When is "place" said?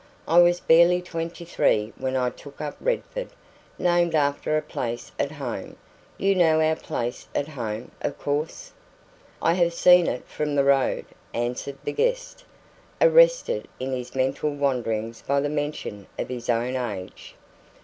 4.63-5.11, 6.75-7.27